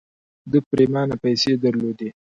ده 0.51 0.57
پرېمانه 0.69 1.15
پيسې 1.23 1.51
درلودې. 1.63 2.09